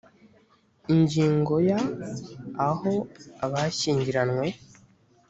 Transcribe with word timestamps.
ingingo 0.93 1.53
ya…: 1.69 1.79
aho 2.67 2.93
abashyingiranywe 3.45 4.47